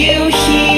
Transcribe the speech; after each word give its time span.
you 0.00 0.28
hear 0.28 0.69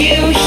you 0.00 0.39